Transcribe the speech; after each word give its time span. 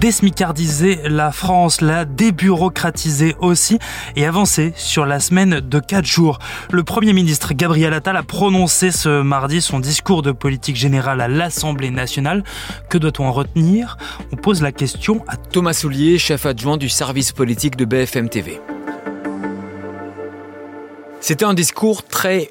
désmicardiser 0.00 0.98
la 1.04 1.30
France, 1.30 1.82
la 1.82 2.06
débureaucratiser 2.06 3.36
aussi 3.38 3.78
et 4.16 4.26
avancer 4.26 4.72
sur 4.74 5.04
la 5.04 5.20
semaine 5.20 5.60
de 5.60 5.78
4 5.78 6.06
jours. 6.06 6.38
Le 6.72 6.82
Premier 6.82 7.12
ministre 7.12 7.52
Gabriel 7.52 7.92
Attal 7.92 8.16
a 8.16 8.22
prononcé 8.22 8.92
ce 8.92 9.20
mardi 9.20 9.60
son 9.60 9.78
discours 9.78 10.22
de 10.22 10.32
politique 10.32 10.76
générale 10.76 11.20
à 11.20 11.28
l'Assemblée 11.28 11.90
nationale. 11.90 12.44
Que 12.88 12.96
doit-on 12.96 13.26
en 13.26 13.32
retenir? 13.32 13.98
On 14.32 14.36
pose 14.36 14.62
la 14.62 14.72
question 14.72 15.22
à 15.28 15.36
Thomas 15.36 15.74
Soulier, 15.74 16.16
chef 16.18 16.46
adjoint 16.46 16.78
du 16.78 16.88
service 16.88 17.32
politique 17.32 17.76
de 17.76 17.84
BFM 17.84 18.30
TV. 18.30 18.58
C'était 21.20 21.44
un 21.44 21.52
discours 21.52 22.04
très 22.04 22.50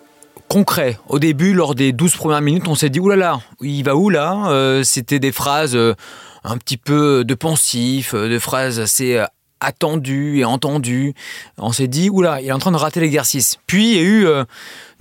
concret. 0.49 0.99
Au 1.07 1.19
début, 1.19 1.53
lors 1.53 1.73
des 1.75 1.93
12 1.93 2.15
premières 2.15 2.41
minutes, 2.41 2.67
on 2.67 2.75
s'est 2.75 2.89
dit, 2.89 2.99
oulala, 2.99 3.39
il 3.61 3.83
va 3.83 3.95
où 3.95 4.09
là? 4.09 4.49
Euh, 4.49 4.83
C'était 4.83 5.19
des 5.19 5.31
phrases 5.31 5.75
euh, 5.75 5.95
un 6.43 6.57
petit 6.57 6.77
peu 6.77 7.23
de 7.23 7.33
pensif, 7.33 8.13
euh, 8.13 8.29
des 8.29 8.39
phrases 8.39 8.79
assez 8.79 9.23
attendues 9.59 10.39
et 10.39 10.45
entendues. 10.45 11.13
On 11.57 11.71
s'est 11.71 11.87
dit, 11.87 12.09
oula, 12.09 12.41
il 12.41 12.47
est 12.47 12.51
en 12.51 12.59
train 12.59 12.71
de 12.71 12.77
rater 12.77 12.99
l'exercice. 12.99 13.57
Puis 13.67 13.91
il 13.91 13.95
y 13.95 13.99
a 13.99 14.03
eu, 14.03 14.27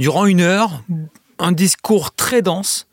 durant 0.01 0.27
une 0.27 0.41
heure, 0.41 0.83
un 1.39 1.53
discours 1.53 2.13
très 2.13 2.43
dense, 2.43 2.89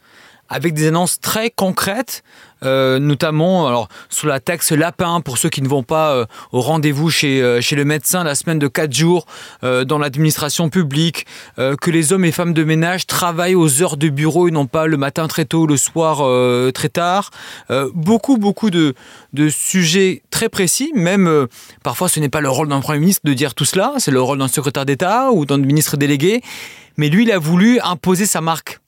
avec 0.48 0.76
des 0.76 0.88
annonces 0.88 1.20
très 1.20 1.50
concrètes, 1.50 2.24
euh, 2.66 3.00
notamment 3.00 3.68
alors 3.68 3.88
sur 4.10 4.28
la 4.28 4.40
taxe 4.40 4.72
lapin 4.72 5.22
pour 5.22 5.38
ceux 5.38 5.50
qui 5.50 5.62
ne 5.62 5.68
vont 5.68 5.84
pas 5.84 6.14
euh, 6.14 6.26
au 6.52 6.62
rendez-vous 6.62 7.10
chez, 7.10 7.42
euh, 7.42 7.62
chez 7.62 7.76
le 7.76 7.86
médecin 7.86 8.24
la 8.24 8.36
semaine 8.36 8.60
de 8.60 8.68
4 8.68 8.94
jours 8.94 9.26
dans 9.62 9.98
l'administration 9.98 10.70
publique, 10.70 11.26
que 11.58 11.92
les 11.92 12.14
hommes 12.14 12.26
et 12.26 12.32
femmes 12.32 12.54
de 12.54 12.64
ménage 12.64 13.08
travaillent 13.08 13.56
aux 13.56 13.82
heures 13.82 13.98
de 13.98 14.10
bureau 14.10 14.48
et 14.48 14.52
non 14.52 14.68
pas 14.68 14.86
le 14.86 14.98
matin 14.98 15.28
très 15.28 15.46
tôt, 15.46 15.66
le 15.66 15.78
soir 15.78 16.18
très 16.74 16.90
tard. 16.90 17.32
beaucoup, 17.94 18.38
beaucoup 18.38 18.70
de, 18.70 18.94
de 19.34 19.50
sujets 19.50 20.22
très 20.30 20.50
précis, 20.50 20.92
même 20.96 21.48
parfois 21.84 22.10
ce 22.10 22.20
n'est 22.20 22.30
pas 22.30 22.42
le 22.42 22.50
rôle 22.50 22.68
d'un 22.68 22.82
Premier 22.82 23.00
ministre 23.00 23.22
de 23.26 23.34
dire 23.34 23.56
tout 23.56 23.66
cela, 23.66 23.94
c'est 23.98 24.12
le 24.12 24.22
rôle 24.22 24.38
d'un 24.38 24.48
secrétaire 24.48 24.86
d'État 24.86 25.32
ou 25.32 25.46
d'un 25.46 25.58
ministre 25.58 25.98
délégué, 25.98 26.42
mais 26.98 27.10
lui 27.10 27.24
il 27.24 27.32
a 27.32 27.40
voulu 27.40 27.80
imposer 27.82 28.26
sa 28.26 28.42
marque 28.42 28.80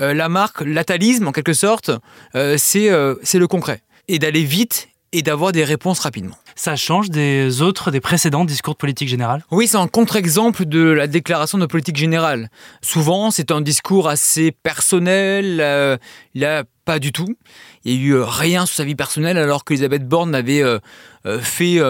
euh, 0.00 0.14
la 0.14 0.28
marque, 0.28 0.60
l'atalisme 0.60 1.28
en 1.28 1.32
quelque 1.32 1.52
sorte, 1.52 1.90
euh, 2.34 2.56
euh, 2.76 3.16
c'est 3.22 3.38
le 3.38 3.46
concret. 3.46 3.82
Et 4.08 4.18
d'aller 4.18 4.44
vite 4.44 4.88
et 5.12 5.22
d'avoir 5.22 5.52
des 5.52 5.64
réponses 5.64 6.00
rapidement. 6.00 6.36
Ça 6.56 6.76
change 6.76 7.10
des 7.10 7.62
autres, 7.62 7.90
des 7.90 8.00
précédents 8.00 8.44
discours 8.44 8.74
de 8.74 8.78
politique 8.78 9.08
générale? 9.08 9.44
Oui, 9.50 9.66
c'est 9.66 9.76
un 9.76 9.88
contre-exemple 9.88 10.64
de 10.64 10.80
la 10.80 11.06
déclaration 11.06 11.58
de 11.58 11.66
politique 11.66 11.96
générale. 11.96 12.50
Souvent, 12.82 13.30
c'est 13.30 13.50
un 13.50 13.60
discours 13.60 14.08
assez 14.08 14.52
personnel, 14.52 15.98
là, 16.34 16.64
pas 16.84 16.98
du 16.98 17.12
tout. 17.12 17.36
Il 17.84 17.98
n'y 17.98 18.04
a 18.04 18.06
eu 18.06 18.20
rien 18.20 18.66
sur 18.66 18.76
sa 18.76 18.84
vie 18.84 18.94
personnelle 18.94 19.38
alors 19.38 19.64
qu'Elisabeth 19.64 20.06
Borne 20.06 20.34
avait 20.34 20.62
fait 21.40 21.80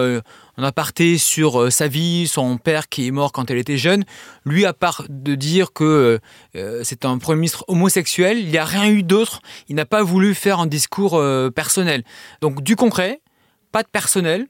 un 0.57 0.63
aparté 0.63 1.17
sur 1.17 1.61
euh, 1.61 1.69
sa 1.69 1.87
vie, 1.87 2.27
son 2.27 2.57
père 2.57 2.89
qui 2.89 3.07
est 3.07 3.11
mort 3.11 3.31
quand 3.31 3.49
elle 3.51 3.57
était 3.57 3.77
jeune. 3.77 4.03
Lui, 4.43 4.65
à 4.65 4.73
part 4.73 5.03
de 5.07 5.35
dire 5.35 5.71
que 5.71 6.19
euh, 6.55 6.81
c'est 6.83 7.05
un 7.05 7.17
Premier 7.19 7.37
ministre 7.37 7.63
homosexuel, 7.67 8.39
il 8.39 8.49
n'y 8.49 8.57
a 8.57 8.65
rien 8.65 8.89
eu 8.89 9.03
d'autre. 9.03 9.41
Il 9.69 9.75
n'a 9.75 9.85
pas 9.85 10.03
voulu 10.03 10.33
faire 10.33 10.59
un 10.59 10.67
discours 10.67 11.15
euh, 11.15 11.49
personnel. 11.51 12.03
Donc 12.41 12.61
du 12.63 12.75
concret, 12.75 13.21
pas 13.71 13.83
de 13.83 13.87
personnel. 13.87 14.47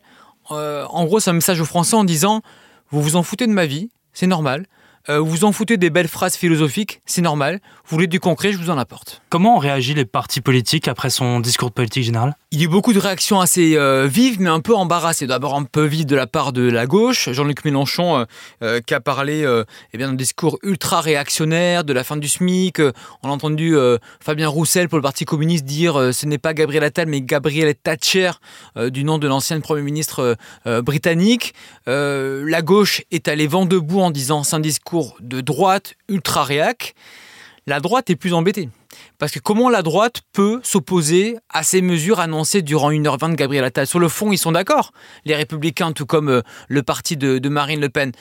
en 0.50 1.06
gros, 1.06 1.20
c'est 1.20 1.30
un 1.30 1.34
message 1.34 1.60
aux 1.60 1.66
Français 1.66 1.96
en 1.96 2.06
disant, 2.06 2.42
vous 2.90 3.02
vous 3.02 3.16
en 3.18 3.24
foutez 3.24 3.48
de 3.48 3.52
ma 3.52 3.66
vie, 3.66 3.90
c'est 4.14 4.28
normal. 4.28 4.66
Euh, 5.10 5.20
vous 5.20 5.38
vous 5.38 5.46
en 5.46 5.52
foutez 5.54 5.78
des 5.78 5.90
belles 5.90 6.08
phrases 6.08 6.36
philosophiques, 6.36 7.02
c'est 7.06 7.22
normal. 7.22 7.60
Vous 7.86 7.96
voulez 7.96 8.08
du 8.08 8.20
concret, 8.20 8.52
je 8.52 8.58
vous 8.58 8.70
en 8.70 8.78
apporte. 8.78 9.22
Comment 9.30 9.56
ont 9.56 9.60
réagi 9.60 9.94
les 9.94 10.04
partis 10.04 10.42
politiques 10.42 10.90
après 10.90 11.10
son 11.10 11.40
discours 11.40 11.70
de 11.70 11.74
politique 11.74 12.04
générale? 12.04 12.36
Il 12.52 12.60
y 12.60 12.62
a 12.64 12.66
eu 12.66 12.68
beaucoup 12.68 12.92
de 12.92 13.00
réactions 13.00 13.40
assez 13.40 13.78
euh, 13.78 14.08
vives, 14.08 14.42
mais 14.42 14.50
un 14.50 14.60
peu 14.60 14.76
embarrassées. 14.76 15.28
D'abord 15.28 15.56
un 15.56 15.64
peu 15.64 15.86
vives 15.86 16.08
de 16.08 16.16
la 16.16 16.28
part 16.28 16.52
de 16.52 16.70
la 16.70 16.88
gauche. 16.88 17.30
Jean-Luc 17.32 17.64
Mélenchon 17.64 18.26
euh, 18.64 18.82
qui 18.82 18.94
a 18.94 19.00
parlé 19.00 19.46
eh 19.94 19.98
bien, 19.98 20.10
d'un 20.10 20.14
discours 20.16 20.58
ultra 20.64 21.00
réactionnaire, 21.00 21.84
de 21.86 21.94
la 21.94 22.04
fin 22.04 22.18
du 22.18 22.28
SMIC. 22.28 22.80
on 23.24 23.30
a 23.30 23.32
entendu 23.32 23.76
Fabien 24.20 24.50
Roussel 24.50 24.90
pour 24.90 24.98
le 24.98 25.04
Parti 25.04 25.26
communiste 25.26 25.66
dire 25.66 26.14
ce 26.14 26.26
n'est 26.26 26.38
pas 26.38 26.54
Gabriel 26.54 26.84
Attal, 26.84 27.08
mais 27.08 27.22
Gabriel 27.22 27.74
Thatcher, 27.76 28.32
du 28.76 29.04
nom 29.04 29.18
de 29.20 29.28
l'ancienne 29.28 29.62
Premier 29.62 29.82
ministre 29.82 30.36
britannique. 30.66 31.54
la 31.86 32.62
gauche 32.62 33.04
est 33.12 33.28
allée 33.28 33.48
vent 33.48 33.66
debout 33.66 34.02
en 34.02 34.12
disant 34.12 34.44
c'est 34.44 34.56
un 34.56 34.60
discours 34.60 34.97
de 35.20 35.42
droite 35.42 35.96
ultra 36.10 36.44
réac, 36.44 36.96
la 37.68 37.82
droite 37.82 38.10
est 38.10 38.16
plus 38.16 38.34
embêtée. 38.34 38.70
Parce 39.20 39.32
que 39.32 39.40
comment 39.40 39.70
la 39.70 39.82
droite 39.82 40.22
peut 40.32 40.60
s'opposer 40.64 41.38
à 41.50 41.64
ces 41.64 41.82
mesures 41.82 42.20
annoncées 42.20 42.62
durant 42.62 42.92
1h20 42.92 43.32
de 43.32 43.36
Gabriel 43.36 43.66
Attal? 43.66 43.86
Sur 43.86 44.00
le 44.00 44.08
fond, 44.08 44.32
ils 44.32 44.38
sont 44.38 44.52
d'accord, 44.54 44.92
les 45.26 45.36
républicains, 45.36 45.92
tout 45.92 46.06
comme 46.06 46.30
euh, 46.30 46.42
le 46.68 46.82
parti 46.82 47.18
de, 47.18 47.50
Marine 47.50 47.82
Le 47.82 47.90
Pen. 47.90 48.12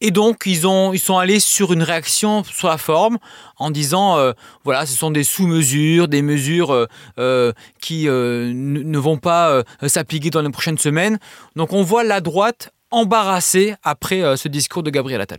Et 0.00 0.10
donc, 0.10 0.42
ils, 0.46 0.66
ont, 0.66 0.92
ils 0.92 1.00
sont 1.00 1.18
allés 1.18 1.40
sur 1.40 1.72
une 1.72 1.82
réaction 1.82 2.44
sur 2.44 2.68
la 2.68 2.78
forme 2.78 3.18
en 3.56 3.70
disant, 3.70 4.18
euh, 4.18 4.32
voilà, 4.64 4.86
ce 4.86 4.96
sont 4.96 5.10
des 5.10 5.24
sous-mesures, 5.24 6.08
des 6.08 6.22
mesures 6.22 6.86
euh, 7.18 7.52
qui 7.80 8.04
ne 8.06 8.98
vont 8.98 9.18
pas 9.18 9.62
s'appliquer 9.86 10.30
dans 10.30 10.42
les 10.42 10.50
prochaines 10.50 10.78
semaines. 10.78 11.18
Donc, 11.56 11.72
on 11.72 11.82
voit 11.82 12.04
la 12.04 12.20
droite 12.20 12.70
embarrassée 12.90 13.74
après 13.82 14.36
ce 14.36 14.48
discours 14.48 14.82
de 14.82 14.90
Gabriel 14.90 15.20
Attal. 15.20 15.38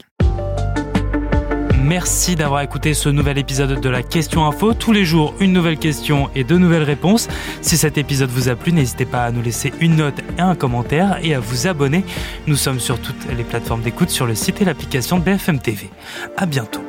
Merci 1.84 2.38
d'avoir 2.38 2.62
écouté 2.62 2.94
ce 2.94 3.10
nouvel 3.10 3.38
épisode 3.38 3.82
de 3.82 3.90
la 3.90 4.04
Question 4.04 4.46
Info. 4.46 4.74
Tous 4.74 4.94
les 4.94 5.04
jours, 5.04 5.34
une 5.42 5.52
nouvelle 5.52 5.78
question 5.78 6.30
et 6.34 6.46
de 6.46 6.58
nouvelles 6.58 6.84
réponses. 6.84 7.28
Si 7.62 7.76
cet 7.76 7.98
épisode 7.98 8.30
vous 8.30 8.48
a 8.48 8.56
plu, 8.56 8.72
n'hésitez 8.72 9.06
pas 9.06 9.26
à 9.26 9.32
nous 9.32 9.42
laisser 9.42 9.74
une 9.82 9.98
note 9.98 10.18
et 10.38 10.42
un 10.42 10.56
commentaire 10.56 11.20
et 11.22 11.36
à 11.36 11.42
vous 11.42 11.68
abonner. 11.68 12.06
Nous 12.48 12.56
sommes 12.56 12.80
sur 12.80 13.00
toutes 13.00 13.28
les 13.36 13.44
plateformes 13.44 13.82
d'écoute, 13.82 14.10
sur 14.10 14.26
le 14.26 14.34
site 14.34 14.62
et 14.62 14.66
l'application 14.66 15.20
BFM 15.20 15.60
TV. 15.60 15.90
À 16.38 16.46
bientôt. 16.46 16.82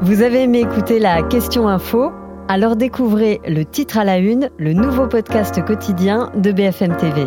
Vous 0.00 0.22
avez 0.22 0.44
aimé 0.44 0.60
écouter 0.60 0.98
la 0.98 1.22
Question 1.22 1.68
Info? 1.68 2.12
Alors 2.48 2.76
découvrez 2.76 3.40
le 3.46 3.66
titre 3.66 3.98
à 3.98 4.04
la 4.04 4.16
une, 4.16 4.48
le 4.56 4.72
nouveau 4.72 5.06
podcast 5.06 5.62
quotidien 5.66 6.30
de 6.34 6.50
BFM 6.50 6.96
TV. 6.96 7.26